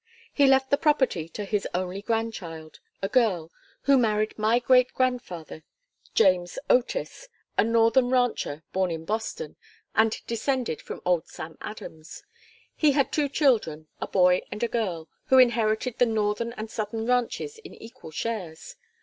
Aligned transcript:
He 0.33 0.47
left 0.47 0.71
the 0.71 0.79
property 0.79 1.29
to 1.29 1.45
his 1.45 1.67
only 1.75 2.01
grandchild, 2.01 2.79
a 3.03 3.07
girl, 3.07 3.51
who 3.83 3.99
married 3.99 4.35
my 4.35 4.57
great 4.57 4.91
grandfather, 4.95 5.63
James 6.15 6.57
Otis 6.71 7.29
a 7.55 7.63
northern 7.63 8.09
rancher, 8.09 8.63
born 8.73 8.89
in 8.89 9.05
Boston, 9.05 9.57
and 9.93 10.17
descended 10.25 10.81
from 10.81 11.03
old 11.05 11.27
Sam 11.27 11.55
Adams. 11.61 12.23
He 12.75 12.93
had 12.93 13.11
two 13.11 13.29
children, 13.29 13.89
a 13.99 14.07
boy 14.07 14.41
and 14.51 14.63
a 14.63 14.67
girl, 14.67 15.07
who 15.25 15.37
inherited 15.37 15.99
the 15.99 16.07
northern 16.07 16.53
and 16.53 16.71
southern 16.71 17.05
ranches 17.05 17.59
in 17.59 17.75
equal 17.75 18.09
shares. 18.09 18.77